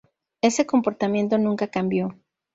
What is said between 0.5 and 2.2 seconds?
comportamiento nunca cambió.